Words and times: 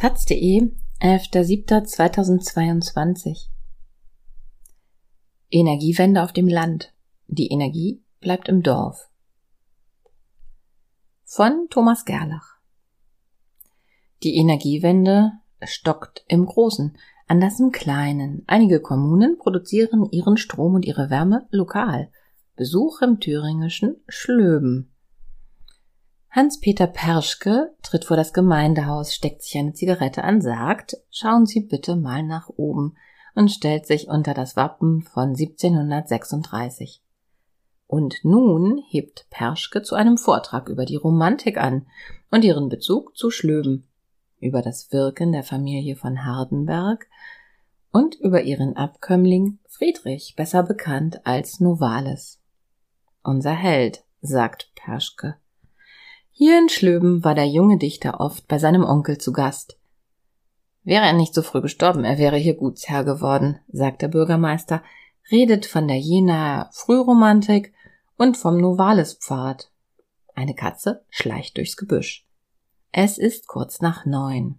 taz.de, 0.00 0.72
11.07.2022 1.02 3.48
Energiewende 5.50 6.22
auf 6.22 6.32
dem 6.32 6.48
Land. 6.48 6.94
Die 7.26 7.48
Energie 7.48 8.02
bleibt 8.18 8.48
im 8.48 8.62
Dorf. 8.62 9.10
Von 11.24 11.66
Thomas 11.68 12.06
Gerlach. 12.06 12.60
Die 14.22 14.36
Energiewende 14.36 15.32
stockt 15.62 16.24
im 16.28 16.46
Großen, 16.46 16.96
anders 17.26 17.60
im 17.60 17.70
Kleinen. 17.70 18.42
Einige 18.46 18.80
Kommunen 18.80 19.36
produzieren 19.36 20.10
ihren 20.10 20.38
Strom 20.38 20.76
und 20.76 20.86
ihre 20.86 21.10
Wärme 21.10 21.46
lokal. 21.50 22.10
Besuch 22.56 23.02
im 23.02 23.20
thüringischen 23.20 24.02
Schlöben. 24.08 24.89
Hans-Peter 26.32 26.86
Perschke 26.86 27.74
tritt 27.82 28.04
vor 28.04 28.16
das 28.16 28.32
Gemeindehaus, 28.32 29.12
steckt 29.12 29.42
sich 29.42 29.58
eine 29.58 29.72
Zigarette 29.72 30.22
an, 30.22 30.40
sagt, 30.40 30.96
schauen 31.10 31.44
Sie 31.44 31.60
bitte 31.60 31.96
mal 31.96 32.22
nach 32.22 32.48
oben 32.48 32.96
und 33.34 33.50
stellt 33.50 33.86
sich 33.86 34.06
unter 34.06 34.32
das 34.32 34.54
Wappen 34.54 35.02
von 35.02 35.30
1736. 35.30 37.02
Und 37.88 38.20
nun 38.22 38.80
hebt 38.88 39.26
Perschke 39.30 39.82
zu 39.82 39.96
einem 39.96 40.16
Vortrag 40.16 40.68
über 40.68 40.84
die 40.84 40.94
Romantik 40.94 41.58
an 41.58 41.86
und 42.30 42.44
ihren 42.44 42.68
Bezug 42.68 43.16
zu 43.16 43.32
Schlöben, 43.32 43.88
über 44.38 44.62
das 44.62 44.92
Wirken 44.92 45.32
der 45.32 45.42
Familie 45.42 45.96
von 45.96 46.24
Hardenberg 46.24 47.08
und 47.90 48.14
über 48.14 48.42
ihren 48.42 48.76
Abkömmling 48.76 49.58
Friedrich, 49.66 50.34
besser 50.36 50.62
bekannt 50.62 51.26
als 51.26 51.58
Novalis. 51.58 52.40
Unser 53.24 53.52
Held, 53.52 54.04
sagt 54.20 54.70
Perschke. 54.76 55.34
Hier 56.42 56.58
in 56.58 56.70
Schlöben 56.70 57.22
war 57.22 57.34
der 57.34 57.46
junge 57.46 57.76
Dichter 57.76 58.18
oft 58.18 58.48
bei 58.48 58.58
seinem 58.58 58.82
Onkel 58.82 59.18
zu 59.18 59.30
Gast. 59.30 59.78
Wäre 60.84 61.04
er 61.04 61.12
nicht 61.12 61.34
so 61.34 61.42
früh 61.42 61.60
gestorben, 61.60 62.02
er 62.02 62.16
wäre 62.16 62.38
hier 62.38 62.54
Gutsherr 62.54 63.04
geworden, 63.04 63.58
sagt 63.68 64.00
der 64.00 64.08
Bürgermeister, 64.08 64.82
redet 65.30 65.66
von 65.66 65.86
der 65.86 65.98
Jenaer 65.98 66.70
Frühromantik 66.72 67.74
und 68.16 68.38
vom 68.38 68.56
Novalispfad. 68.56 69.70
Eine 70.34 70.54
Katze 70.54 71.04
schleicht 71.10 71.58
durchs 71.58 71.76
Gebüsch. 71.76 72.26
Es 72.90 73.18
ist 73.18 73.46
kurz 73.46 73.82
nach 73.82 74.06
neun. 74.06 74.58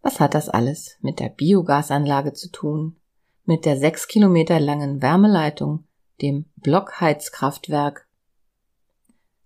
Was 0.00 0.18
hat 0.18 0.32
das 0.32 0.48
alles 0.48 0.96
mit 1.02 1.20
der 1.20 1.28
Biogasanlage 1.28 2.32
zu 2.32 2.50
tun? 2.50 2.96
Mit 3.44 3.66
der 3.66 3.76
sechs 3.76 4.08
Kilometer 4.08 4.58
langen 4.58 5.02
Wärmeleitung, 5.02 5.84
dem 6.22 6.46
Blockheizkraftwerk 6.56 8.08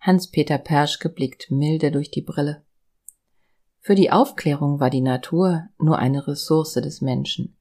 Hans-Peter 0.06 0.58
Perschke 0.58 1.08
blickt 1.08 1.50
milde 1.50 1.90
durch 1.90 2.12
die 2.12 2.22
Brille. 2.22 2.62
Für 3.80 3.96
die 3.96 4.12
Aufklärung 4.12 4.78
war 4.78 4.88
die 4.88 5.00
Natur 5.00 5.64
nur 5.78 5.98
eine 5.98 6.28
Ressource 6.28 6.74
des 6.74 7.00
Menschen. 7.00 7.56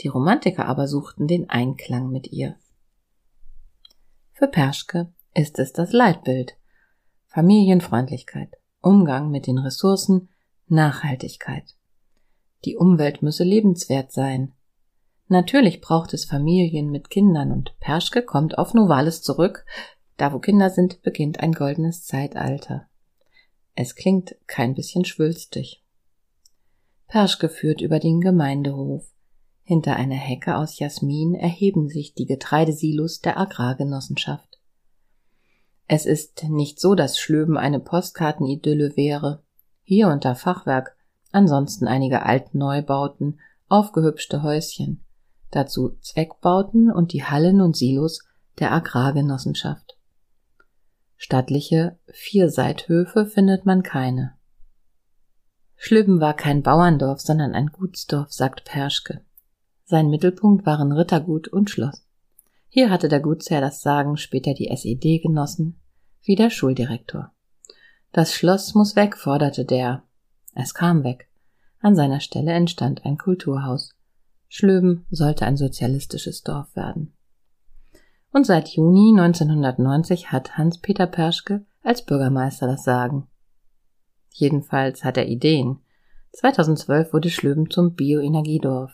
Die 0.00 0.08
Romantiker 0.08 0.66
aber 0.66 0.88
suchten 0.88 1.28
den 1.28 1.48
Einklang 1.48 2.10
mit 2.10 2.32
ihr. 2.32 2.56
Für 4.32 4.48
Perschke 4.48 5.12
ist 5.34 5.60
es 5.60 5.72
das 5.72 5.92
Leitbild. 5.92 6.56
Familienfreundlichkeit, 7.28 8.56
Umgang 8.80 9.30
mit 9.30 9.46
den 9.46 9.58
Ressourcen, 9.58 10.30
Nachhaltigkeit. 10.66 11.76
Die 12.64 12.76
Umwelt 12.76 13.22
müsse 13.22 13.44
lebenswert 13.44 14.10
sein. 14.10 14.52
Natürlich 15.28 15.80
braucht 15.80 16.12
es 16.12 16.24
Familien 16.24 16.90
mit 16.90 17.08
Kindern 17.08 17.52
und 17.52 17.78
Perschke 17.78 18.22
kommt 18.22 18.58
auf 18.58 18.74
Novalis 18.74 19.22
zurück, 19.22 19.64
da 20.18 20.32
wo 20.32 20.40
Kinder 20.40 20.68
sind, 20.68 21.00
beginnt 21.02 21.40
ein 21.40 21.52
goldenes 21.52 22.04
Zeitalter. 22.04 22.88
Es 23.74 23.94
klingt 23.94 24.34
kein 24.46 24.74
bisschen 24.74 25.04
schwülstig. 25.04 25.82
Perschke 27.06 27.48
führt 27.48 27.80
über 27.80 28.00
den 28.00 28.20
Gemeindehof. 28.20 29.06
Hinter 29.62 29.96
einer 29.96 30.16
Hecke 30.16 30.56
aus 30.56 30.78
Jasmin 30.78 31.34
erheben 31.34 31.88
sich 31.88 32.14
die 32.14 32.26
Getreidesilos 32.26 33.20
der 33.20 33.38
Agrargenossenschaft. 33.38 34.58
Es 35.86 36.04
ist 36.04 36.44
nicht 36.48 36.80
so, 36.80 36.94
dass 36.94 37.18
Schlöben 37.18 37.56
eine 37.56 37.78
Postkartenidylle 37.78 38.96
wäre. 38.96 39.42
Hier 39.84 40.08
unter 40.08 40.34
Fachwerk, 40.34 40.96
ansonsten 41.30 41.86
einige 41.86 42.26
Altneubauten, 42.26 43.38
aufgehübschte 43.68 44.42
Häuschen, 44.42 45.04
dazu 45.50 45.96
Zweckbauten 46.00 46.90
und 46.90 47.12
die 47.12 47.24
Hallen 47.24 47.60
und 47.60 47.76
Silos 47.76 48.26
der 48.58 48.72
Agrargenossenschaft. 48.72 49.97
Stattliche 51.20 51.98
Vierseithöfe 52.06 53.26
findet 53.26 53.66
man 53.66 53.82
keine. 53.82 54.34
Schlübben 55.74 56.20
war 56.20 56.32
kein 56.32 56.62
Bauerndorf, 56.62 57.20
sondern 57.20 57.54
ein 57.54 57.72
Gutsdorf, 57.72 58.32
sagt 58.32 58.64
Perschke. 58.64 59.24
Sein 59.84 60.10
Mittelpunkt 60.10 60.64
waren 60.64 60.92
Rittergut 60.92 61.48
und 61.48 61.70
Schloss. 61.70 62.06
Hier 62.68 62.88
hatte 62.88 63.08
der 63.08 63.18
Gutsherr 63.18 63.60
das 63.60 63.80
Sagen, 63.80 64.16
später 64.16 64.54
die 64.54 64.68
SED 64.68 65.18
genossen, 65.18 65.80
wie 66.22 66.36
der 66.36 66.50
Schuldirektor. 66.50 67.32
Das 68.12 68.32
Schloss 68.32 68.74
muss 68.74 68.94
weg, 68.94 69.16
forderte 69.16 69.64
der. 69.64 70.04
Es 70.54 70.72
kam 70.72 71.02
weg. 71.02 71.28
An 71.80 71.96
seiner 71.96 72.20
Stelle 72.20 72.52
entstand 72.52 73.04
ein 73.04 73.18
Kulturhaus. 73.18 73.96
Schlöben 74.46 75.04
sollte 75.10 75.46
ein 75.46 75.56
sozialistisches 75.56 76.42
Dorf 76.42 76.76
werden 76.76 77.12
und 78.32 78.46
seit 78.46 78.68
Juni 78.68 79.18
1990 79.18 80.32
hat 80.32 80.56
Hans-Peter 80.56 81.06
Perschke 81.06 81.64
als 81.82 82.04
Bürgermeister 82.04 82.66
das 82.66 82.84
Sagen. 82.84 83.26
Jedenfalls 84.30 85.04
hat 85.04 85.16
er 85.16 85.26
Ideen. 85.26 85.80
2012 86.32 87.12
wurde 87.12 87.30
Schlöben 87.30 87.70
zum 87.70 87.94
Bioenergiedorf. 87.94 88.92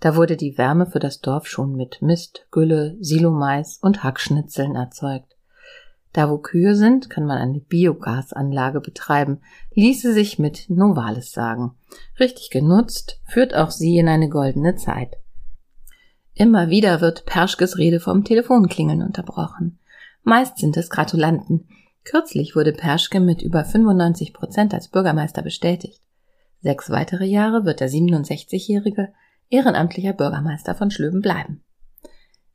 Da 0.00 0.16
wurde 0.16 0.36
die 0.36 0.58
Wärme 0.58 0.86
für 0.86 0.98
das 0.98 1.20
Dorf 1.20 1.46
schon 1.46 1.74
mit 1.76 2.02
Mist, 2.02 2.46
Gülle, 2.50 2.96
Silomais 3.00 3.78
und 3.80 4.02
Hackschnitzeln 4.02 4.74
erzeugt. 4.74 5.34
Da 6.12 6.30
wo 6.30 6.38
Kühe 6.38 6.76
sind, 6.76 7.10
kann 7.10 7.24
man 7.24 7.38
eine 7.38 7.60
Biogasanlage 7.60 8.80
betreiben, 8.80 9.40
ließe 9.72 10.12
sich 10.12 10.38
mit 10.38 10.68
Novalis 10.68 11.32
sagen. 11.32 11.76
Richtig 12.20 12.50
genutzt, 12.50 13.20
führt 13.24 13.54
auch 13.54 13.70
sie 13.70 13.98
in 13.98 14.08
eine 14.08 14.28
goldene 14.28 14.76
Zeit. 14.76 15.16
Immer 16.36 16.68
wieder 16.68 17.00
wird 17.00 17.26
Perschkes 17.26 17.78
Rede 17.78 18.00
vom 18.00 18.24
Telefonklingeln 18.24 19.02
unterbrochen. 19.02 19.78
Meist 20.24 20.58
sind 20.58 20.76
es 20.76 20.90
Gratulanten. 20.90 21.68
Kürzlich 22.02 22.56
wurde 22.56 22.72
Perschke 22.72 23.20
mit 23.20 23.40
über 23.40 23.64
95 23.64 24.34
Prozent 24.34 24.74
als 24.74 24.88
Bürgermeister 24.88 25.42
bestätigt. 25.42 26.02
Sechs 26.60 26.90
weitere 26.90 27.24
Jahre 27.24 27.64
wird 27.64 27.78
der 27.78 27.88
67-jährige 27.88 29.12
ehrenamtlicher 29.48 30.12
Bürgermeister 30.12 30.74
von 30.74 30.90
Schlöben 30.90 31.20
bleiben. 31.20 31.62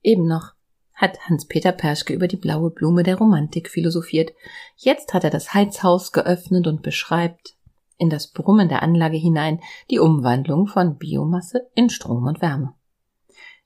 Eben 0.03 0.27
noch 0.27 0.53
hat 0.93 1.17
Hans-Peter 1.29 1.71
Perschke 1.71 2.13
über 2.13 2.27
die 2.27 2.37
blaue 2.37 2.71
Blume 2.71 3.03
der 3.03 3.17
Romantik 3.17 3.69
philosophiert. 3.69 4.33
Jetzt 4.75 5.13
hat 5.13 5.23
er 5.23 5.29
das 5.29 5.53
Heizhaus 5.53 6.11
geöffnet 6.11 6.67
und 6.67 6.81
beschreibt 6.81 7.55
in 7.97 8.09
das 8.09 8.27
Brummen 8.27 8.67
der 8.67 8.83
Anlage 8.83 9.17
hinein 9.17 9.61
die 9.89 9.99
Umwandlung 9.99 10.67
von 10.67 10.97
Biomasse 10.97 11.69
in 11.75 11.89
Strom 11.89 12.25
und 12.25 12.41
Wärme. 12.41 12.73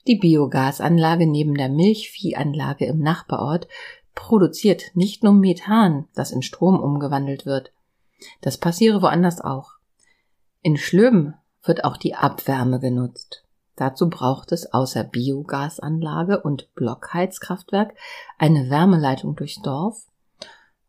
Die 0.07 0.17
Biogasanlage 0.17 1.27
neben 1.27 1.55
der 1.55 1.69
Milchviehanlage 1.69 2.85
im 2.85 2.99
Nachbarort 2.99 3.67
produziert 4.15 4.83
nicht 4.95 5.23
nur 5.23 5.33
Methan, 5.33 6.07
das 6.13 6.31
in 6.31 6.41
Strom 6.41 6.79
umgewandelt 6.79 7.45
wird. 7.45 7.71
Das 8.41 8.57
passiere 8.57 9.01
woanders 9.01 9.41
auch. 9.41 9.71
In 10.61 10.77
Schlöben 10.77 11.35
wird 11.63 11.83
auch 11.83 11.97
die 11.97 12.15
Abwärme 12.15 12.79
genutzt. 12.79 13.43
Dazu 13.75 14.09
braucht 14.09 14.51
es 14.51 14.71
außer 14.71 15.03
Biogasanlage 15.03 16.41
und 16.41 16.73
Blockheizkraftwerk 16.75 17.95
eine 18.37 18.69
Wärmeleitung 18.69 19.35
durchs 19.35 19.61
Dorf 19.61 20.07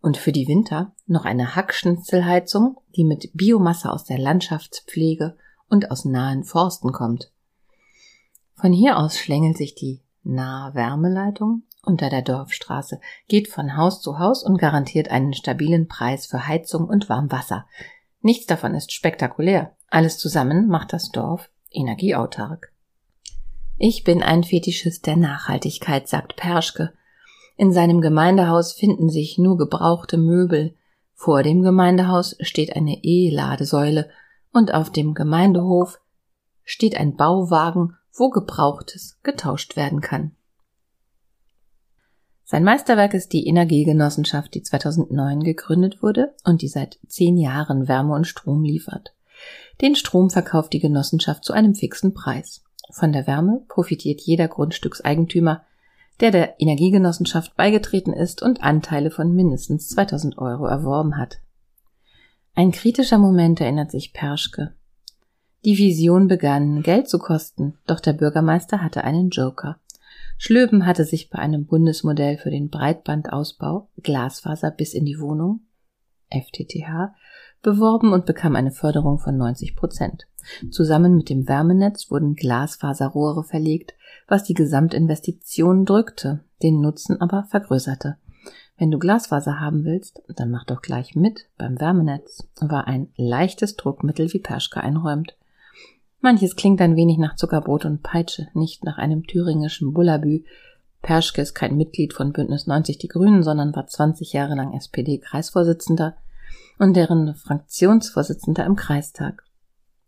und 0.01 0.19
für 0.19 0.33
die 0.33 0.49
Winter 0.49 0.93
noch 1.07 1.25
eine 1.25 1.57
Hackschnitzelheizung, 1.57 2.79
die 2.95 3.05
mit 3.05 3.31
Biomasse 3.33 3.91
aus 3.91 4.05
der 4.05 4.19
Landschaftspflege 4.19 5.37
und 5.69 5.91
aus 5.91 6.05
nahen 6.05 6.45
Forsten 6.45 6.93
kommt. 6.93 7.33
Von 8.65 8.73
hier 8.73 8.97
aus 8.97 9.19
schlängelt 9.19 9.59
sich 9.59 9.75
die 9.75 10.01
nahe 10.23 10.75
Wärmeleitung 10.75 11.65
unter 11.85 12.09
der 12.09 12.23
Dorfstraße, 12.23 12.99
geht 13.29 13.49
von 13.49 13.77
Haus 13.77 14.01
zu 14.01 14.19
Haus 14.19 14.43
und 14.43 14.57
garantiert 14.57 15.11
einen 15.11 15.35
stabilen 15.35 15.87
Preis 15.87 16.25
für 16.25 16.49
Heizung 16.49 16.89
und 16.89 17.11
Warmwasser. 17.11 17.67
Nichts 18.23 18.47
davon 18.47 18.75
ist 18.75 18.91
spektakulär. 18.91 19.77
Alles 19.91 20.17
zusammen 20.17 20.67
macht 20.67 20.95
das 20.95 21.11
Dorf 21.11 21.51
energieautark. 21.71 22.73
Ich 23.77 24.03
bin 24.03 24.23
ein 24.23 24.45
Fetischist 24.45 25.07
der 25.07 25.17
Nachhaltigkeit, 25.17 26.09
sagt 26.09 26.37
Perschke. 26.37 26.95
In 27.59 27.71
seinem 27.71 28.01
Gemeindehaus 28.01 28.73
finden 28.73 29.11
sich 29.11 29.37
nur 29.37 29.59
gebrauchte 29.59 30.17
Möbel. 30.17 30.75
Vor 31.13 31.43
dem 31.43 31.61
Gemeindehaus 31.61 32.35
steht 32.41 32.75
eine 32.75 33.01
E-Ladesäule 33.03 34.09
und 34.55 34.73
auf 34.73 34.91
dem 34.91 35.13
Gemeindehof 35.13 36.01
steht 36.65 36.97
ein 36.97 37.15
Bauwagen 37.15 37.99
wo 38.15 38.31
Gebrauchtes 38.31 39.19
getauscht 39.23 39.77
werden 39.77 40.01
kann. 40.01 40.33
Sein 42.45 42.63
Meisterwerk 42.63 43.15
ist 43.15 43.33
die 43.33 43.47
Energiegenossenschaft, 43.47 44.55
die 44.55 44.63
2009 44.63 45.41
gegründet 45.41 46.03
wurde 46.03 46.35
und 46.45 46.63
die 46.63 46.69
seit 46.69 46.99
zehn 47.09 47.37
Jahren 47.37 47.89
Wärme 47.89 48.15
und 48.15 48.27
Strom 48.27 48.63
liefert. 48.63 49.15
Den 49.81 49.97
Strom 49.97 50.31
verkauft 50.31 50.73
die 50.73 50.79
Genossenschaft 50.79 51.45
zu 51.45 51.53
einem 51.53 51.75
fixen 51.75 52.15
Preis. 52.15 52.63
Von 52.93 53.13
der 53.13 53.27
Wärme 53.27 53.65
profitiert 53.69 54.21
jeder 54.21 54.47
Grundstückseigentümer, 54.47 55.65
der 56.21 56.31
der 56.31 56.61
Energiegenossenschaft 56.61 57.57
beigetreten 57.57 58.13
ist 58.13 58.43
und 58.43 58.63
Anteile 58.63 59.11
von 59.11 59.35
mindestens 59.35 59.89
2000 59.89 60.39
Euro 60.39 60.67
erworben 60.67 61.17
hat. 61.17 61.41
Ein 62.55 62.71
kritischer 62.71 63.19
Moment 63.19 63.61
erinnert 63.61 63.91
sich 63.91 64.13
Perschke. 64.13 64.75
Die 65.65 65.79
Vision 65.79 66.29
begann, 66.29 66.83
Geld 66.83 67.09
zu 67.09 67.19
kosten, 67.19 67.79
doch 67.87 68.01
der 68.01 68.13
Bürgermeister 68.13 68.83
hatte 68.83 69.03
einen 69.03 69.31
Joker. 69.31 69.79
Schlöben 70.37 70.85
hatte 70.85 71.07
sich 71.07 71.31
bei 71.31 71.39
einem 71.39 71.65
Bundesmodell 71.65 72.37
für 72.37 72.51
den 72.51 72.69
Breitbandausbau 72.69 73.89
Glasfaser 74.03 74.71
bis 74.71 74.93
in 74.93 75.07
die 75.07 75.19
Wohnung 75.19 75.61
FTTH 76.31 77.15
beworben 77.63 78.13
und 78.13 78.27
bekam 78.27 78.57
eine 78.57 78.73
Förderung 78.73 79.19
von 79.19 79.39
90 79.39 79.75
Prozent. 79.75 80.27
Zusammen 80.71 81.17
mit 81.17 81.31
dem 81.31 81.49
Wärmenetz 81.49 82.11
wurden 82.11 82.35
Glasfaserrohre 82.35 83.43
verlegt, 83.43 83.95
was 84.29 84.45
die 84.45 84.53
Gesamtinvestition 84.53 85.87
drückte, 85.87 86.45
den 86.63 86.83
Nutzen 86.83 87.23
aber 87.23 87.45
vergrößerte. 87.45 88.19
Wenn 88.77 88.91
du 88.91 88.99
Glasfaser 88.99 89.61
haben 89.61 89.85
willst, 89.85 90.21
dann 90.37 90.51
mach 90.51 90.65
doch 90.65 90.83
gleich 90.83 91.17
mit 91.17 91.49
beim 91.57 91.81
Wärmenetz, 91.81 92.47
war 92.61 92.87
ein 92.87 93.09
leichtes 93.17 93.77
Druckmittel, 93.77 94.31
wie 94.35 94.41
Perschke 94.41 94.83
einräumt. 94.83 95.37
Manches 96.25 96.57
klingt 96.57 96.81
ein 96.81 96.97
wenig 96.97 97.19
nach 97.19 97.37
Zuckerbrot 97.37 97.85
und 97.85 98.03
Peitsche, 98.03 98.49
nicht 98.55 98.83
nach 98.83 98.97
einem 98.97 99.27
thüringischen 99.27 99.93
Bullabü. 99.93 100.43
Perschke 101.03 101.43
ist 101.43 101.53
kein 101.53 101.77
Mitglied 101.77 102.15
von 102.15 102.33
Bündnis 102.33 102.67
90 102.67 102.97
Die 102.97 103.09
Grünen, 103.09 103.43
sondern 103.43 103.77
war 103.77 103.87
20 103.87 104.33
Jahre 104.33 104.55
lang 104.55 104.73
SPD-Kreisvorsitzender 104.73 106.17
und 106.79 106.97
deren 106.97 107.35
Fraktionsvorsitzender 107.35 108.65
im 108.65 108.75
Kreistag. 108.75 109.45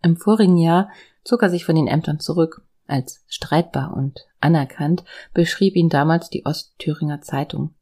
Im 0.03 0.17
vorigen 0.17 0.57
Jahr 0.57 0.89
zog 1.23 1.43
er 1.43 1.51
sich 1.51 1.67
von 1.67 1.75
den 1.75 1.87
Ämtern 1.87 2.19
zurück. 2.19 2.63
Als 2.87 3.23
streitbar 3.29 3.95
und 3.95 4.27
anerkannt 4.41 5.05
beschrieb 5.35 5.77
ihn 5.77 5.91
damals 5.91 6.31
die 6.31 6.47
Ostthüringer 6.47 7.21
Zeitung. 7.21 7.75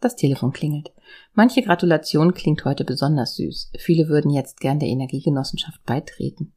Das 0.00 0.16
Telefon 0.16 0.52
klingelt. 0.52 0.90
Manche 1.32 1.62
Gratulation 1.62 2.34
klingt 2.34 2.64
heute 2.64 2.84
besonders 2.84 3.36
süß. 3.36 3.70
Viele 3.78 4.08
würden 4.08 4.32
jetzt 4.32 4.58
gern 4.58 4.80
der 4.80 4.88
Energiegenossenschaft 4.88 5.84
beitreten. 5.84 6.52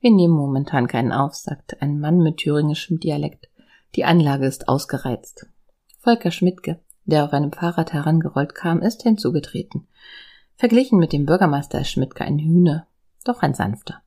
Wir 0.00 0.12
nehmen 0.12 0.34
momentan 0.34 0.86
keinen 0.86 1.12
auf, 1.12 1.34
sagt 1.34 1.82
ein 1.82 1.98
Mann 1.98 2.18
mit 2.18 2.38
thüringischem 2.38 3.00
Dialekt. 3.00 3.48
Die 3.96 4.04
Anlage 4.04 4.46
ist 4.46 4.68
ausgereizt. 4.68 5.46
Volker 5.98 6.30
Schmidtke, 6.30 6.80
der 7.04 7.24
auf 7.24 7.32
einem 7.32 7.52
Fahrrad 7.52 7.92
herangerollt 7.92 8.54
kam, 8.54 8.80
ist 8.80 9.02
hinzugetreten. 9.02 9.88
Verglichen 10.54 10.98
mit 10.98 11.12
dem 11.12 11.26
Bürgermeister 11.26 11.80
ist 11.80 11.90
Schmidtke 11.90 12.24
ein 12.24 12.38
Hühner, 12.38 12.86
doch 13.24 13.42
ein 13.42 13.54
sanfter. 13.54 14.02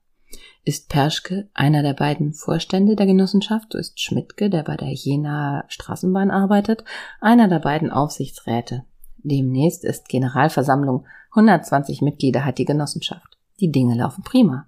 Ist 0.64 0.88
Perschke 0.88 1.50
einer 1.52 1.82
der 1.82 1.94
beiden 1.94 2.32
Vorstände 2.32 2.96
der 2.96 3.06
Genossenschaft, 3.06 3.72
so 3.72 3.78
ist 3.78 4.00
Schmidtke, 4.00 4.48
der 4.48 4.62
bei 4.62 4.76
der 4.76 4.92
Jenaer 4.92 5.64
Straßenbahn 5.68 6.30
arbeitet, 6.30 6.84
einer 7.20 7.48
der 7.48 7.58
beiden 7.58 7.90
Aufsichtsräte. 7.90 8.84
Demnächst 9.18 9.84
ist 9.84 10.08
Generalversammlung, 10.08 11.06
120 11.32 12.00
Mitglieder 12.00 12.44
hat 12.44 12.58
die 12.58 12.64
Genossenschaft. 12.64 13.38
Die 13.60 13.70
Dinge 13.70 13.94
laufen 13.96 14.22
prima. 14.22 14.66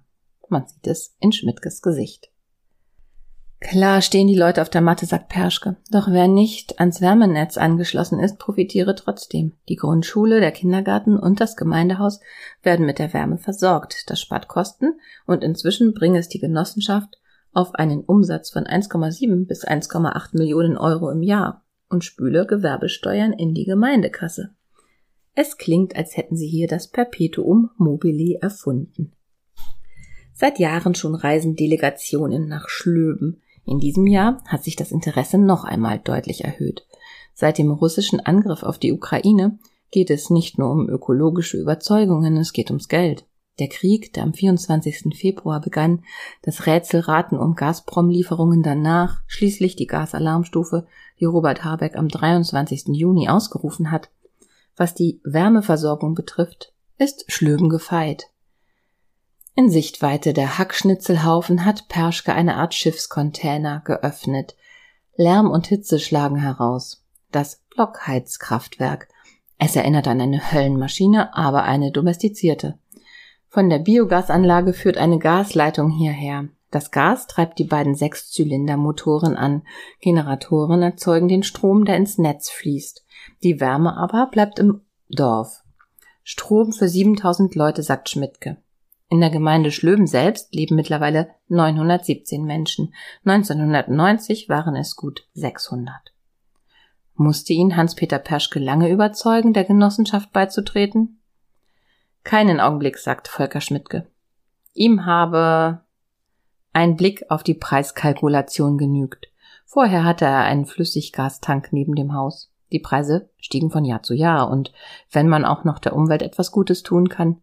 Man 0.49 0.67
sieht 0.67 0.87
es 0.87 1.15
in 1.19 1.31
Schmidtkes 1.31 1.81
Gesicht. 1.81 2.29
Klar 3.61 4.01
stehen 4.01 4.27
die 4.27 4.37
Leute 4.37 4.61
auf 4.61 4.69
der 4.69 4.81
Matte, 4.81 5.05
sagt 5.05 5.29
Perschke. 5.29 5.77
Doch 5.89 6.07
wer 6.09 6.27
nicht 6.27 6.79
ans 6.79 7.01
Wärmenetz 7.01 7.57
angeschlossen 7.57 8.19
ist, 8.19 8.37
profitiere 8.37 8.93
trotzdem. 8.93 9.53
Die 9.69 9.75
Grundschule, 9.75 10.39
der 10.39 10.51
Kindergarten 10.51 11.17
und 11.17 11.39
das 11.39 11.55
Gemeindehaus 11.55 12.19
werden 12.61 12.85
mit 12.85 12.99
der 12.99 13.13
Wärme 13.13 13.39
versorgt. 13.39 14.09
Das 14.09 14.21
spart 14.21 14.47
Kosten 14.47 14.99
und 15.25 15.43
inzwischen 15.43 15.93
bringe 15.93 16.19
es 16.19 16.29
die 16.29 16.39
Genossenschaft 16.39 17.17
auf 17.53 17.73
einen 17.73 18.01
Umsatz 18.01 18.51
von 18.51 18.65
1,7 18.65 19.47
bis 19.47 19.65
1,8 19.65 20.37
Millionen 20.37 20.77
Euro 20.77 21.09
im 21.09 21.23
Jahr 21.23 21.63
und 21.89 22.03
spüle 22.03 22.45
Gewerbesteuern 22.45 23.33
in 23.33 23.53
die 23.53 23.65
Gemeindekasse. 23.65 24.53
Es 25.33 25.57
klingt, 25.57 25.95
als 25.95 26.17
hätten 26.17 26.35
sie 26.35 26.47
hier 26.47 26.67
das 26.67 26.89
Perpetuum 26.89 27.71
mobile 27.77 28.39
erfunden. 28.41 29.14
Seit 30.37 30.59
Jahren 30.59 30.95
schon 30.95 31.15
reisen 31.15 31.55
Delegationen 31.55 32.49
nach 32.49 32.67
Schlöben, 32.67 33.41
in 33.65 33.79
diesem 33.79 34.05
Jahr 34.05 34.43
hat 34.45 34.65
sich 34.65 34.75
das 34.75 34.91
Interesse 34.91 35.37
noch 35.37 35.63
einmal 35.63 35.97
deutlich 35.97 36.43
erhöht. 36.43 36.85
Seit 37.33 37.57
dem 37.57 37.71
russischen 37.71 38.19
Angriff 38.19 38.61
auf 38.61 38.77
die 38.77 38.91
Ukraine 38.91 39.57
geht 39.91 40.09
es 40.09 40.29
nicht 40.29 40.57
nur 40.57 40.71
um 40.71 40.89
ökologische 40.89 41.57
Überzeugungen, 41.57 42.35
es 42.35 42.51
geht 42.51 42.69
ums 42.69 42.89
Geld. 42.89 43.25
Der 43.59 43.69
Krieg, 43.69 44.11
der 44.11 44.23
am 44.23 44.33
24. 44.33 45.15
Februar 45.17 45.61
begann, 45.61 46.03
das 46.41 46.65
Rätselraten 46.65 47.39
um 47.39 47.55
Gazprom-Lieferungen 47.55 48.61
danach, 48.61 49.21
schließlich 49.27 49.77
die 49.77 49.87
Gasalarmstufe, 49.87 50.85
die 51.21 51.25
Robert 51.25 51.63
Habeck 51.63 51.95
am 51.95 52.09
23. 52.09 52.87
Juni 52.89 53.29
ausgerufen 53.29 53.89
hat. 53.89 54.09
Was 54.75 54.93
die 54.93 55.21
Wärmeversorgung 55.23 56.13
betrifft, 56.13 56.73
ist 56.97 57.23
Schlöben 57.31 57.69
gefeit. 57.69 58.27
In 59.57 59.69
Sichtweite 59.69 60.33
der 60.33 60.57
Hackschnitzelhaufen 60.57 61.63
hat 61.63 61.87
Perschke 61.87 62.33
eine 62.33 62.57
Art 62.57 62.73
Schiffscontainer 62.73 63.81
geöffnet. 63.85 64.57
Lärm 65.15 65.49
und 65.49 65.67
Hitze 65.67 65.99
schlagen 65.99 66.35
heraus. 66.35 67.05
Das 67.31 67.61
Blockheizkraftwerk. 67.73 69.07
Es 69.57 69.77
erinnert 69.77 70.09
an 70.09 70.19
eine 70.19 70.51
Höllenmaschine, 70.51 71.33
aber 71.37 71.63
eine 71.63 71.93
domestizierte. 71.93 72.77
Von 73.47 73.69
der 73.69 73.79
Biogasanlage 73.79 74.73
führt 74.73 74.97
eine 74.97 75.19
Gasleitung 75.19 75.89
hierher. 75.89 76.49
Das 76.69 76.91
Gas 76.91 77.25
treibt 77.27 77.57
die 77.57 77.63
beiden 77.63 77.95
Sechszylindermotoren 77.95 79.37
an. 79.37 79.61
Generatoren 80.01 80.81
erzeugen 80.81 81.29
den 81.29 81.43
Strom, 81.43 81.85
der 81.85 81.95
ins 81.95 82.17
Netz 82.17 82.49
fließt. 82.49 83.05
Die 83.41 83.61
Wärme 83.61 83.95
aber 83.95 84.27
bleibt 84.29 84.59
im 84.59 84.81
Dorf. 85.07 85.63
Strom 86.23 86.73
für 86.73 86.89
7000 86.89 87.55
Leute, 87.55 87.83
sagt 87.83 88.09
Schmidtke. 88.09 88.57
In 89.09 89.19
der 89.19 89.29
Gemeinde 89.29 89.71
Schlöben 89.71 90.07
selbst 90.07 90.53
leben 90.55 90.75
mittlerweile 90.75 91.29
917 91.47 92.43
Menschen. 92.43 92.93
1990 93.23 94.49
waren 94.49 94.75
es 94.75 94.95
gut 94.95 95.27
600. 95.33 95.93
Musste 97.13 97.53
ihn 97.53 97.77
Hans-Peter 97.77 98.19
Perschke 98.19 98.59
lange 98.59 98.89
überzeugen, 98.89 99.53
der 99.53 99.63
Genossenschaft 99.63 100.33
beizutreten? 100.33 101.21
Keinen 102.23 102.59
Augenblick, 102.59 102.97
sagt 102.97 103.27
Volker 103.27 103.61
Schmidtke. 103.61 104.07
Ihm 104.73 105.05
habe 105.05 105.85
ein 106.73 106.97
Blick 106.97 107.25
auf 107.29 107.43
die 107.43 107.53
Preiskalkulation 107.53 108.77
genügt. 108.77 109.27
Vorher 109.65 110.03
hatte 110.03 110.25
er 110.25 110.41
einen 110.41 110.65
Flüssiggastank 110.65 111.71
neben 111.71 111.95
dem 111.95 112.13
Haus. 112.13 112.51
Die 112.71 112.79
Preise 112.79 113.29
stiegen 113.37 113.71
von 113.71 113.85
Jahr 113.85 114.03
zu 114.03 114.13
Jahr, 114.13 114.49
und 114.49 114.73
wenn 115.11 115.29
man 115.29 115.45
auch 115.45 115.63
noch 115.63 115.79
der 115.79 115.95
Umwelt 115.95 116.21
etwas 116.21 116.51
Gutes 116.51 116.83
tun 116.83 117.07
kann, 117.07 117.41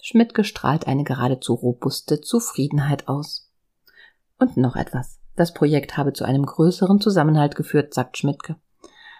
Schmidtke 0.00 0.44
strahlt 0.44 0.86
eine 0.86 1.04
geradezu 1.04 1.54
robuste 1.54 2.20
Zufriedenheit 2.20 3.08
aus. 3.08 3.50
Und 4.38 4.56
noch 4.56 4.76
etwas. 4.76 5.18
Das 5.36 5.54
Projekt 5.54 5.96
habe 5.96 6.12
zu 6.12 6.24
einem 6.24 6.46
größeren 6.46 7.00
Zusammenhalt 7.00 7.54
geführt, 7.54 7.94
sagt 7.94 8.18
Schmidtke. 8.18 8.56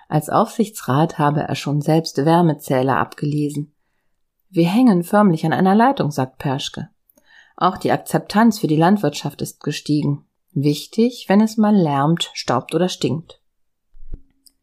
Als 0.08 0.30
Aufsichtsrat 0.30 1.18
habe 1.18 1.42
er 1.42 1.54
schon 1.54 1.80
selbst 1.80 2.25
Wärmezähler 2.25 2.97
abgelesen. 2.97 3.75
Wir 4.49 4.68
hängen 4.68 5.04
förmlich 5.04 5.44
an 5.44 5.52
einer 5.52 5.75
Leitung, 5.75 6.11
sagt 6.11 6.38
Perschke. 6.38 6.88
Auch 7.56 7.76
die 7.76 7.92
Akzeptanz 7.92 8.58
für 8.58 8.66
die 8.66 8.76
Landwirtschaft 8.76 9.42
ist 9.42 9.61
gestiegen. 9.61 10.25
Wichtig, 10.52 11.26
wenn 11.28 11.40
es 11.40 11.56
mal 11.56 11.76
lärmt, 11.76 12.30
staubt 12.32 12.75
oder 12.75 12.88
stinkt. 12.88 13.42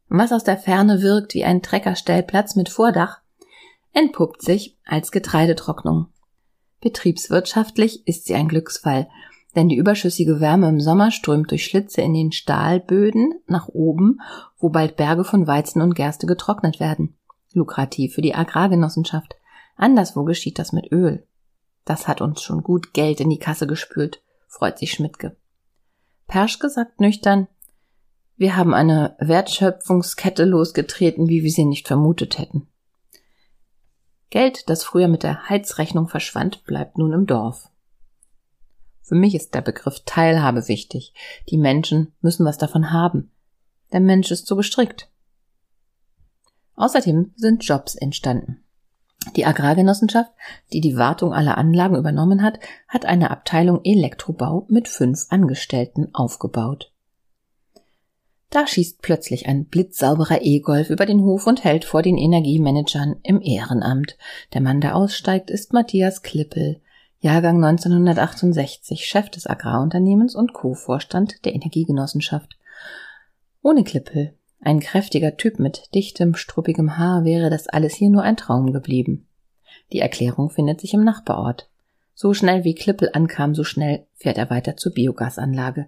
Was 0.08 0.32
aus 0.32 0.44
der 0.44 0.58
Ferne 0.58 1.02
wirkt 1.02 1.34
wie 1.34 1.44
ein 1.44 1.62
Treckerstellplatz 1.62 2.56
mit 2.56 2.70
Vordach, 2.70 3.22
entpuppt 3.96 4.42
sich 4.42 4.78
als 4.86 5.12
Getreidetrocknung. 5.12 6.08
Betriebswirtschaftlich 6.82 8.06
ist 8.06 8.26
sie 8.26 8.36
ein 8.36 8.50
Glücksfall, 8.50 9.08
denn 9.56 9.70
die 9.70 9.78
überschüssige 9.78 10.42
Wärme 10.42 10.68
im 10.68 10.82
Sommer 10.82 11.12
strömt 11.12 11.50
durch 11.50 11.66
Schlitze 11.66 12.02
in 12.02 12.14
den 12.14 12.34
Stahlböden 12.34 13.34
nach 13.48 13.70
oben, 13.70 14.20
wo 14.58 14.70
bald 14.70 14.98
Berge 14.98 15.24
von 15.24 15.48
Weizen 15.48 15.82
und 15.82 15.96
Gerste 15.96 16.28
getrocknet 16.28 16.82
werden. 16.82 17.18
Lukrativ 17.54 18.14
für 18.14 18.22
die 18.22 18.36
Agrargenossenschaft. 18.36 19.36
Anderswo 19.78 20.26
geschieht 20.26 20.60
das 20.60 20.74
mit 20.74 20.92
Öl. 20.92 21.26
Das 21.86 22.08
hat 22.08 22.20
uns 22.20 22.42
schon 22.42 22.64
gut 22.64 22.94
Geld 22.94 23.22
in 23.22 23.30
die 23.30 23.40
Kasse 23.40 23.66
gespült, 23.66 24.22
freut 24.48 24.78
sich 24.78 24.92
Schmidtke. 24.92 25.38
Perschke 26.28 26.70
sagt 26.70 27.00
nüchtern, 27.00 27.48
wir 28.36 28.58
haben 28.58 28.74
eine 28.74 29.16
Wertschöpfungskette 29.20 30.44
losgetreten, 30.44 31.30
wie 31.30 31.44
wir 31.44 31.52
sie 31.52 31.64
nicht 31.64 31.88
vermutet 31.88 32.38
hätten. 32.38 32.68
Geld, 34.36 34.70
das 34.70 34.84
früher 34.84 35.08
mit 35.08 35.24
der 35.24 35.48
Heizrechnung 35.48 36.10
verschwand, 36.10 36.66
bleibt 36.66 36.98
nun 36.98 37.14
im 37.14 37.26
Dorf. 37.26 37.70
Für 39.02 39.16
mich 39.16 39.34
ist 39.34 39.56
der 39.56 39.62
Begriff 39.62 40.02
Teilhabe 40.06 40.68
wichtig. 40.68 41.14
Die 41.48 41.58
Menschen 41.58 42.12
müssen 42.20 42.46
was 42.46 42.58
davon 42.58 42.92
haben. 42.92 43.32
Der 43.94 44.02
Mensch 44.02 44.32
ist 44.32 44.46
so 44.46 44.58
gestrickt. 44.58 45.10
Außerdem 46.76 47.32
sind 47.38 47.64
Jobs 47.64 47.96
entstanden. 47.96 48.62
Die 49.38 49.46
Agrargenossenschaft, 49.46 50.34
die 50.74 50.82
die 50.82 50.98
Wartung 50.98 51.34
aller 51.34 51.58
Anlagen 51.58 51.96
übernommen 51.96 52.42
hat, 52.42 52.60
hat 52.90 53.06
eine 53.06 53.32
Abteilung 53.32 53.80
Elektrobau 53.86 54.66
mit 54.68 54.90
fünf 54.90 55.28
Angestellten 55.30 56.14
aufgebaut. 56.14 56.92
Da 58.50 58.68
schießt 58.68 59.02
plötzlich 59.02 59.48
ein 59.48 59.66
blitzsauberer 59.66 60.40
E-Golf 60.42 60.90
über 60.90 61.06
den 61.06 61.22
Hof 61.22 61.48
und 61.48 61.64
hält 61.64 61.84
vor 61.84 62.02
den 62.02 62.18
Energiemanagern 62.18 63.18
im 63.24 63.42
Ehrenamt. 63.42 64.18
Der 64.54 64.62
Mann, 64.62 64.82
der 64.82 64.96
aussteigt, 64.96 65.50
ist 65.50 65.74
Matthias 65.74 66.22
Klippel, 66.22 66.80
Jahrgang 67.20 67.64
1968, 67.64 69.06
Chef 69.06 69.30
des 69.30 69.48
Agrarunternehmens 69.48 70.36
und 70.36 70.54
Co-Vorstand 70.54 71.44
der 71.44 71.56
Energiegenossenschaft. 71.56 72.58
Ohne 73.64 73.84
Klippel, 73.84 74.36
ein 74.62 74.80
kräftiger 74.80 75.36
Typ 75.36 75.60
mit 75.60 75.94
dichtem, 75.96 76.36
struppigem 76.36 76.98
Haar, 76.98 77.26
wäre 77.26 77.50
das 77.50 77.68
alles 77.68 77.96
hier 77.96 78.10
nur 78.10 78.24
ein 78.24 78.38
Traum 78.38 78.74
geblieben. 78.74 79.28
Die 79.92 80.00
Erklärung 80.00 80.50
findet 80.50 80.82
sich 80.82 80.94
im 80.94 81.04
Nachbarort. 81.04 81.70
So 82.14 82.34
schnell 82.34 82.64
wie 82.64 82.76
Klippel 82.76 83.10
ankam, 83.14 83.56
so 83.56 83.64
schnell 83.64 84.06
fährt 84.14 84.38
er 84.38 84.50
weiter 84.50 84.78
zur 84.78 84.94
Biogasanlage. 84.94 85.88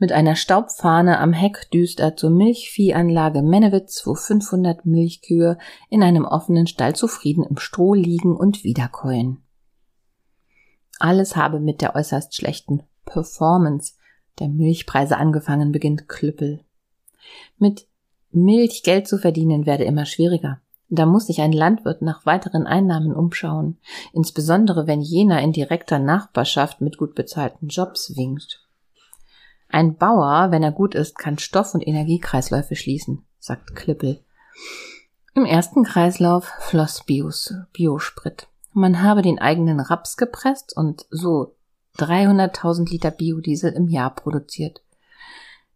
Mit 0.00 0.12
einer 0.12 0.36
Staubfahne 0.36 1.18
am 1.18 1.32
Heck 1.32 1.70
düst 1.72 1.98
er 1.98 2.16
zur 2.16 2.30
Milchviehanlage 2.30 3.42
Mennewitz, 3.42 4.06
wo 4.06 4.14
500 4.14 4.86
Milchkühe 4.86 5.58
in 5.90 6.04
einem 6.04 6.24
offenen 6.24 6.68
Stall 6.68 6.94
zufrieden 6.94 7.42
im 7.42 7.58
Stroh 7.58 7.94
liegen 7.94 8.36
und 8.36 8.62
wiederkäuen. 8.62 9.42
Alles 11.00 11.34
habe 11.34 11.58
mit 11.58 11.80
der 11.80 11.96
äußerst 11.96 12.34
schlechten 12.34 12.84
Performance 13.06 13.94
der 14.38 14.48
Milchpreise 14.48 15.16
angefangen, 15.16 15.72
beginnt 15.72 16.08
Klüppel. 16.08 16.60
Mit 17.58 17.88
Milch 18.30 18.84
Geld 18.84 19.08
zu 19.08 19.18
verdienen 19.18 19.66
werde 19.66 19.84
immer 19.84 20.06
schwieriger. 20.06 20.60
Da 20.90 21.06
muss 21.06 21.26
sich 21.26 21.40
ein 21.40 21.52
Landwirt 21.52 22.02
nach 22.02 22.24
weiteren 22.24 22.66
Einnahmen 22.66 23.14
umschauen, 23.14 23.78
insbesondere 24.12 24.86
wenn 24.86 25.00
jener 25.00 25.42
in 25.42 25.52
direkter 25.52 25.98
Nachbarschaft 25.98 26.80
mit 26.80 26.98
gut 26.98 27.16
bezahlten 27.16 27.66
Jobs 27.66 28.16
winkt. 28.16 28.67
Ein 29.68 29.96
Bauer, 29.96 30.50
wenn 30.50 30.62
er 30.62 30.72
gut 30.72 30.94
ist, 30.94 31.18
kann 31.18 31.38
Stoff- 31.38 31.74
und 31.74 31.86
Energiekreisläufe 31.86 32.74
schließen, 32.74 33.24
sagt 33.38 33.76
Klippel. 33.76 34.24
Im 35.34 35.44
ersten 35.44 35.84
Kreislauf 35.84 36.46
floss 36.60 37.04
Bios, 37.04 37.54
Biosprit. 37.72 38.48
Man 38.72 39.02
habe 39.02 39.22
den 39.22 39.38
eigenen 39.38 39.80
Raps 39.80 40.16
gepresst 40.16 40.76
und 40.76 41.06
so 41.10 41.54
300.000 41.98 42.90
Liter 42.90 43.10
Biodiesel 43.10 43.72
im 43.72 43.88
Jahr 43.88 44.14
produziert. 44.14 44.82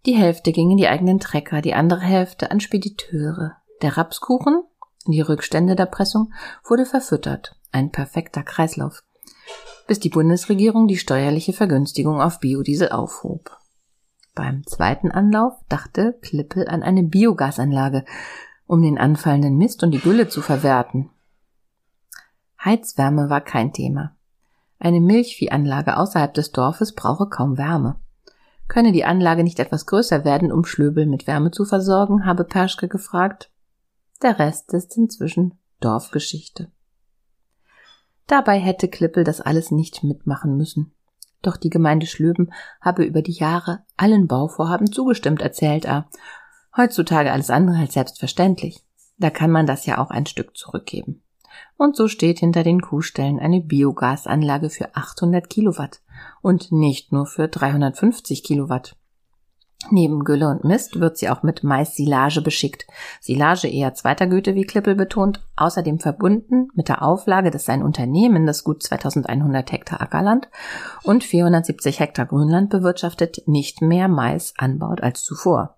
Die 0.07 0.15
Hälfte 0.15 0.53
ging 0.53 0.71
in 0.71 0.79
die 0.79 0.89
eigenen 0.89 1.21
Trecker, 1.21 1.63
die 1.63 1.75
andere 1.75 2.01
Hälfte 2.01 2.51
an 2.51 2.61
Spediteure. 2.61 3.57
Der 3.83 3.97
Rapskuchen, 3.97 4.63
die 5.07 5.21
Rückstände 5.21 5.77
der 5.77 5.87
Pressung, 5.87 6.33
wurde 6.65 6.87
verfüttert. 6.87 7.57
Ein 7.73 7.91
perfekter 7.91 8.43
Kreislauf. 8.43 9.05
Bis 9.87 10.01
die 10.01 10.11
Bundesregierung 10.11 10.89
die 10.89 10.97
steuerliche 10.97 11.53
Vergünstigung 11.53 12.21
auf 12.21 12.41
Biodiesel 12.41 12.91
aufhob. 12.91 13.62
Beim 14.35 14.67
zweiten 14.67 15.11
Anlauf 15.11 15.55
dachte 15.69 16.19
Klippel 16.23 16.67
an 16.67 16.83
eine 16.83 17.03
Biogasanlage, 17.03 18.05
um 18.67 18.81
den 18.81 18.97
anfallenden 18.97 19.59
Mist 19.59 19.83
und 19.83 19.91
die 19.91 20.01
Gülle 20.01 20.29
zu 20.29 20.41
verwerten. 20.41 21.11
Heizwärme 22.65 23.29
war 23.29 23.43
kein 23.43 23.73
Thema. 23.73 24.17
Eine 24.79 25.01
Milchviehanlage 25.01 25.97
außerhalb 25.97 26.33
des 26.33 26.53
Dorfes 26.53 26.95
brauche 26.95 27.29
kaum 27.29 27.59
Wärme. 27.59 28.01
Könne 28.69 28.93
die 28.93 29.05
Anlage 29.05 29.45
nicht 29.45 29.59
etwas 29.59 29.85
größer 29.87 30.25
werden, 30.25 30.51
um 30.51 30.65
Schlöbel 30.65 31.05
mit 31.07 31.27
Wärme 31.27 31.51
zu 31.51 31.65
versorgen, 31.65 32.25
habe 32.25 32.45
Perschke 32.45 32.89
gefragt. 32.89 33.51
Der 34.23 34.39
Rest 34.39 34.73
ist 34.73 34.97
inzwischen 34.97 35.59
Dorfgeschichte. 35.81 36.71
Dabei 38.27 38.59
hätte 38.59 38.89
Klippel 38.89 39.25
das 39.25 39.41
alles 39.41 39.71
nicht 39.71 40.05
mitmachen 40.05 40.57
müssen. 40.57 40.95
Doch 41.43 41.57
die 41.57 41.71
Gemeinde 41.71 42.07
Schlöben 42.07 42.53
habe 42.81 43.05
über 43.05 43.21
die 43.21 43.33
Jahre 43.33 43.85
allen 43.97 44.29
Bauvorhaben 44.29 44.91
zugestimmt, 44.91 45.43
erzählt 45.43 45.85
er. 45.85 46.09
Heutzutage 46.77 47.33
alles 47.33 47.51
andere 47.51 47.79
als 47.79 47.95
selbstverständlich. 47.95 48.85
Da 49.19 49.31
kann 49.31 49.51
man 49.51 49.67
das 49.67 49.85
ja 49.85 49.99
auch 49.99 50.11
ein 50.11 50.27
Stück 50.27 50.57
zurückgeben. 50.57 51.23
Und 51.77 51.97
so 51.97 52.09
steht 52.09 52.39
hinter 52.39 52.63
den 52.63 52.81
Kuhstellen 52.81 53.39
eine 53.39 53.61
Biogasanlage 53.61 54.71
für 54.71 54.95
800 54.95 55.51
Kilowatt 55.51 56.01
und 56.41 56.73
nicht 56.73 57.13
nur 57.13 57.27
für 57.27 57.49
350 57.49 58.43
Kilowatt. 58.43 58.97
Neben 59.91 60.25
Gülle 60.25 60.49
und 60.49 60.65
Mist 60.65 61.01
wird 61.01 61.19
sie 61.19 61.29
auch 61.29 61.43
mit 61.43 61.65
Mais-Silage 61.65 62.41
beschickt. 62.41 62.87
Silage 63.21 63.69
eher 63.69 63.95
zweiter 63.95 64.27
Güte, 64.27 64.55
wie 64.55 64.65
Klippel 64.65 64.95
betont, 64.95 65.45
außerdem 65.57 65.99
verbunden 65.99 66.69
mit 66.75 66.89
der 66.89 67.03
Auflage, 67.03 67.51
dass 67.51 67.65
sein 67.65 67.83
Unternehmen 67.83 68.47
das 68.47 68.65
gut 68.65 68.83
2100 68.83 69.73
Hektar 69.73 70.01
Ackerland 70.01 70.49
und 71.03 71.25
470 71.25 72.01
Hektar 72.01 72.27
Grünland 72.27 72.71
bewirtschaftet, 72.71 73.43
nicht 73.47 73.83
mehr 73.83 74.09
Mais 74.09 74.55
anbaut 74.57 75.03
als 75.03 75.23
zuvor. 75.23 75.77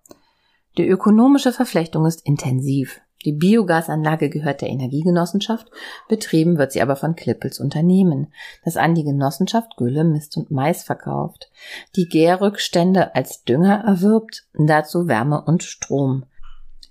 Die 0.77 0.87
ökonomische 0.87 1.53
Verflechtung 1.53 2.05
ist 2.05 2.25
intensiv. 2.25 3.01
Die 3.25 3.33
Biogasanlage 3.33 4.29
gehört 4.29 4.61
der 4.61 4.69
Energiegenossenschaft, 4.69 5.69
betrieben 6.07 6.59
wird 6.59 6.71
sie 6.71 6.81
aber 6.81 6.95
von 6.95 7.15
Klippels 7.15 7.59
Unternehmen, 7.59 8.31
das 8.63 8.77
an 8.77 8.93
die 8.93 9.03
Genossenschaft 9.03 9.77
Gülle, 9.77 10.03
Mist 10.03 10.37
und 10.37 10.51
Mais 10.51 10.83
verkauft, 10.83 11.49
die 11.95 12.07
Gärrückstände 12.07 13.15
als 13.15 13.43
Dünger 13.43 13.83
erwirbt, 13.83 14.47
dazu 14.53 15.07
Wärme 15.07 15.43
und 15.43 15.63
Strom. 15.63 16.25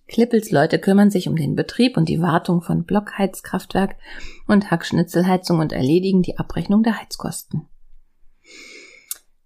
Klippels 0.09 0.51
Leute 0.51 0.81
kümmern 0.81 1.11
sich 1.11 1.29
um 1.29 1.37
den 1.37 1.55
Betrieb 1.55 1.97
und 1.97 2.09
die 2.09 2.21
Wartung 2.21 2.61
von 2.61 2.85
Blockheizkraftwerk 2.85 3.97
und 4.47 4.71
Hackschnitzelheizung 4.71 5.61
und 5.61 5.73
erledigen 5.73 6.23
die 6.23 6.39
Abrechnung 6.39 6.83
der 6.83 7.01
Heizkosten. 7.01 7.69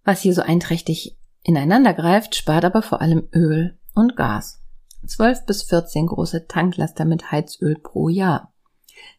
Was 0.04 0.22
hier 0.22 0.32
so 0.32 0.40
einträchtig 0.40 1.18
ineinander 1.42 1.92
greift, 1.92 2.34
spart 2.34 2.64
aber 2.64 2.80
vor 2.80 3.02
allem 3.02 3.28
Öl 3.34 3.78
und 3.94 4.16
Gas. 4.16 4.62
12 5.06 5.46
bis 5.46 5.62
14 5.62 6.06
große 6.06 6.46
Tanklaster 6.46 7.04
mit 7.04 7.30
Heizöl 7.30 7.76
pro 7.76 8.08
Jahr. 8.08 8.52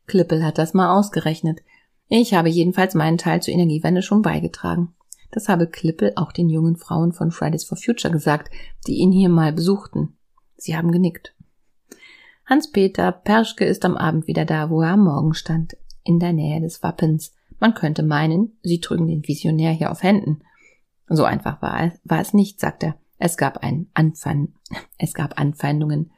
Klippel 0.08 0.44
hat 0.44 0.58
das 0.58 0.74
mal 0.74 0.98
ausgerechnet. 0.98 1.60
Ich 2.08 2.34
habe 2.34 2.50
jedenfalls 2.50 2.96
meinen 2.96 3.18
Teil 3.18 3.42
zur 3.42 3.54
Energiewende 3.54 4.02
schon 4.02 4.22
beigetragen. 4.22 4.96
Das 5.32 5.48
habe 5.48 5.68
Klippel 5.68 6.14
auch 6.16 6.32
den 6.32 6.50
jungen 6.50 6.76
Frauen 6.76 7.14
von 7.14 7.32
Fridays 7.32 7.64
for 7.64 7.78
Future 7.78 8.12
gesagt, 8.12 8.52
die 8.88 8.96
ihn 8.96 9.12
hier 9.12 9.30
mal 9.30 9.54
besuchten. 9.54 10.18
Sie 10.58 10.76
haben 10.76 10.92
genickt. 10.92 11.36
Hans-Peter 12.46 13.12
Perschke 13.12 13.66
ist 13.66 13.86
am 13.86 13.96
Abend 13.96 14.26
wieder 14.26 14.44
da, 14.44 14.72
wo 14.72 14.82
er 14.82 14.94
am 14.94 15.04
Morgen 15.04 15.36
stand, 15.36 15.78
in 16.04 16.20
der 16.20 16.34
Nähe 16.34 16.60
des 16.60 16.82
Wappens. 16.82 17.36
Man 17.60 17.76
könnte 17.76 18.02
meinen, 18.02 18.58
sie 18.64 18.80
trügen 18.80 19.08
den 19.08 19.28
Visionär 19.28 19.72
hier 19.72 19.92
auf 19.92 20.02
Händen. 20.02 20.42
So 21.08 21.26
einfach 21.26 21.62
war, 21.62 21.92
war 22.04 22.22
es 22.22 22.34
nicht, 22.34 22.60
sagt 22.60 22.84
er. 22.84 22.96
Es 23.22 23.36
gab 23.36 23.58
ein 23.58 23.88
Anfang, 23.94 24.54
es 24.98 25.14
gab 25.14 25.38
Anfeindungen. 25.38 26.12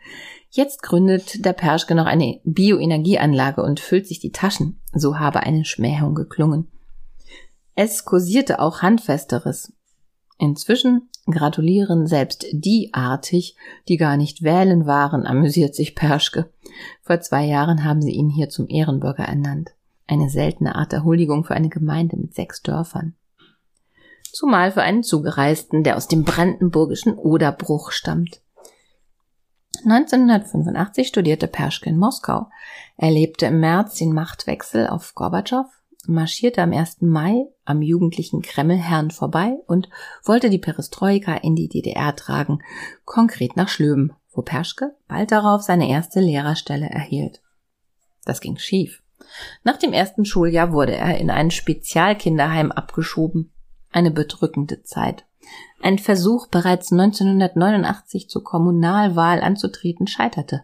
Jetzt 0.52 0.84
gründet 0.84 1.44
der 1.44 1.54
Perschke 1.54 1.96
noch 1.96 2.06
eine 2.06 2.40
Bioenergieanlage 2.44 3.64
und 3.64 3.80
füllt 3.80 4.08
sich 4.08 4.20
die 4.20 4.32
Taschen. 4.32 4.80
So 4.94 5.18
habe 5.18 5.42
eine 5.42 5.66
Schmähung 5.66 6.14
geklungen. 6.14 6.68
Es 7.74 8.06
kursierte 8.06 8.60
auch 8.60 8.84
Handfesteres. 8.84 9.74
Inzwischen 10.38 11.10
gratulieren 11.26 12.06
selbst 12.06 12.46
die 12.52 12.92
artig, 12.94 13.56
die 13.88 13.98
gar 13.98 14.16
nicht 14.16 14.44
wählen 14.44 14.86
waren, 14.86 15.26
amüsiert 15.26 15.74
sich 15.74 15.96
Perschke. 15.96 16.52
Vor 17.02 17.20
zwei 17.22 17.46
Jahren 17.46 17.84
haben 17.84 18.02
sie 18.02 18.12
ihn 18.12 18.30
hier 18.30 18.50
zum 18.50 18.68
Ehrenbürger 18.70 19.24
ernannt. 19.24 19.72
Eine 20.06 20.30
seltene 20.30 20.76
Art 20.76 20.92
der 20.92 21.04
Huldigung 21.04 21.46
für 21.46 21.56
eine 21.56 21.70
Gemeinde 21.70 22.18
mit 22.18 22.36
sechs 22.36 22.62
Dörfern 22.62 23.16
zumal 24.32 24.72
für 24.72 24.82
einen 24.82 25.04
Zugereisten, 25.04 25.84
der 25.84 25.98
aus 25.98 26.08
dem 26.08 26.24
brandenburgischen 26.24 27.18
Oderbruch 27.18 27.92
stammt. 27.92 28.42
1985 29.84 31.08
studierte 31.08 31.48
Perschke 31.48 31.90
in 31.90 31.98
Moskau. 31.98 32.48
Er 32.98 33.12
lebte 33.12 33.48
im 33.48 33.60
März 33.60 33.96
den 33.96 34.14
Machtwechsel 34.14 34.88
auf 34.88 35.16
Gorbatschow, 35.16 35.66
marschierte 36.06 36.62
am 36.62 36.74
1. 36.74 37.02
Mai 37.02 37.46
am 37.66 37.82
jugendlichen 37.82 38.42
Kremlherrn 38.42 39.12
vorbei 39.12 39.56
und 39.68 39.90
wollte 40.24 40.50
die 40.50 40.60
Perestroika 40.60 41.36
in 41.36 41.56
die 41.56 41.68
DDR 41.68 42.16
tragen, 42.16 42.60
konkret 43.06 43.56
nach 43.56 43.70
Schlöben, 43.70 44.14
wo 44.32 44.42
Perschke 44.42 44.96
bald 45.08 45.32
darauf 45.32 45.62
seine 45.62 45.90
erste 45.90 46.20
Lehrerstelle 46.20 46.90
erhielt. 46.90 47.42
Das 48.26 48.42
ging 48.42 48.58
schief. 48.58 49.02
Nach 49.64 49.78
dem 49.78 49.94
ersten 49.94 50.26
Schuljahr 50.26 50.74
wurde 50.74 50.96
er 50.96 51.18
in 51.18 51.30
ein 51.30 51.52
Spezialkinderheim 51.52 52.72
abgeschoben 52.72 53.52
eine 53.92 54.12
bedrückende 54.12 54.84
Zeit. 54.84 55.26
Ein 55.82 56.00
Versuch, 56.00 56.48
bereits 56.48 56.92
1989 56.92 58.30
zur 58.30 58.44
Kommunalwahl 58.44 59.42
anzutreten, 59.42 60.08
scheiterte. 60.08 60.64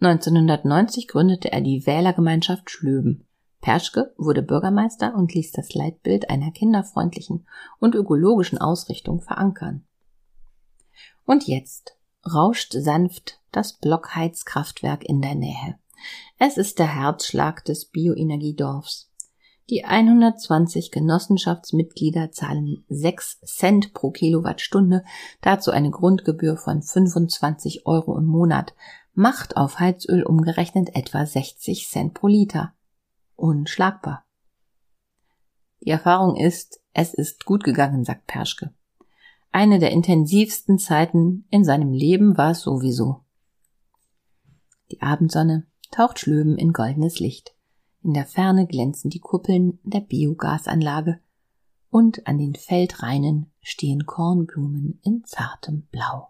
1990 0.00 1.08
gründete 1.08 1.52
er 1.52 1.60
die 1.60 1.86
Wählergemeinschaft 1.86 2.70
Schlöben. 2.70 3.26
Perschke 3.60 4.14
wurde 4.16 4.42
Bürgermeister 4.42 5.14
und 5.14 5.34
ließ 5.34 5.52
das 5.52 5.74
Leitbild 5.74 6.30
einer 6.30 6.50
kinderfreundlichen 6.50 7.46
und 7.78 7.94
ökologischen 7.94 8.58
Ausrichtung 8.58 9.20
verankern. 9.20 9.84
Und 11.26 11.46
jetzt 11.46 11.96
rauscht 12.26 12.72
sanft 12.72 13.40
das 13.52 13.74
Blockheizkraftwerk 13.74 15.04
in 15.04 15.20
der 15.20 15.34
Nähe. 15.34 15.78
Es 16.38 16.56
ist 16.56 16.78
der 16.78 16.94
Herzschlag 16.94 17.64
des 17.64 17.84
Bioenergiedorfs. 17.84 19.09
Die 19.70 19.84
120 19.84 20.90
Genossenschaftsmitglieder 20.90 22.32
zahlen 22.32 22.84
6 22.88 23.40
Cent 23.42 23.94
pro 23.94 24.10
Kilowattstunde, 24.10 25.04
dazu 25.42 25.70
eine 25.70 25.92
Grundgebühr 25.92 26.56
von 26.56 26.82
25 26.82 27.86
Euro 27.86 28.18
im 28.18 28.26
Monat, 28.26 28.74
macht 29.14 29.56
auf 29.56 29.78
Heizöl 29.78 30.24
umgerechnet 30.24 30.96
etwa 30.96 31.24
60 31.24 31.88
Cent 31.88 32.14
pro 32.14 32.26
Liter. 32.26 32.72
Unschlagbar. 33.36 34.24
Die 35.82 35.90
Erfahrung 35.90 36.34
ist, 36.34 36.80
es 36.92 37.14
ist 37.14 37.44
gut 37.44 37.62
gegangen, 37.62 38.02
sagt 38.02 38.26
Perschke. 38.26 38.74
Eine 39.52 39.78
der 39.78 39.92
intensivsten 39.92 40.78
Zeiten 40.78 41.46
in 41.48 41.62
seinem 41.62 41.92
Leben 41.92 42.36
war 42.36 42.50
es 42.50 42.62
sowieso. 42.62 43.20
Die 44.90 45.00
Abendsonne 45.00 45.68
taucht 45.92 46.18
Schlöben 46.18 46.58
in 46.58 46.72
goldenes 46.72 47.20
Licht. 47.20 47.54
In 48.02 48.14
der 48.14 48.26
Ferne 48.26 48.66
glänzen 48.66 49.10
die 49.10 49.20
Kuppeln 49.20 49.78
der 49.82 50.00
Biogasanlage 50.00 51.20
und 51.90 52.26
an 52.26 52.38
den 52.38 52.54
Feldreinen 52.54 53.52
stehen 53.60 54.06
Kornblumen 54.06 55.00
in 55.02 55.24
zartem 55.24 55.86
Blau. 55.90 56.29